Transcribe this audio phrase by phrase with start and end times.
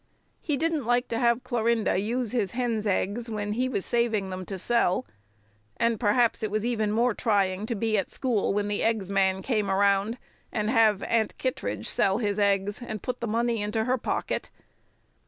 [0.39, 4.47] He didn't like to have Clorinda use his hens' eggs when he was saving them
[4.47, 5.05] to sell,
[5.77, 9.43] and perhaps it was even more trying to be at school when the eggs man
[9.43, 10.17] came around,
[10.51, 14.49] and have Aunt Kittredge sell his eggs and put the money into her pocket.